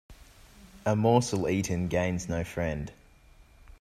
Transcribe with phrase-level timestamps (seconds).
[0.83, 2.91] A morsel eaten gains no friend.